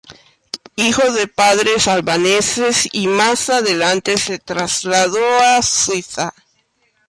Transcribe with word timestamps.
Hijo 0.77 1.11
de 1.11 1.27
padres 1.27 1.87
albaneses 1.87 2.89
y 2.91 3.05
más 3.07 3.51
adelante 3.51 4.17
se 4.17 4.39
trasladó 4.39 5.23
a 5.43 5.61
Suiza. 5.61 6.33